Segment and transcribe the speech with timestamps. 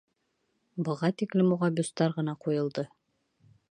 [0.87, 2.89] Быға тиклем уға бюстар ғына ҡуйылды.